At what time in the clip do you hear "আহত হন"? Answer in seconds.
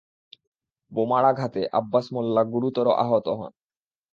3.03-3.51